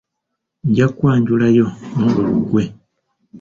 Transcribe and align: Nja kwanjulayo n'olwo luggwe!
Nja 0.67 0.87
kwanjulayo 0.97 1.65
n'olwo 1.95 2.21
luggwe! 2.27 2.63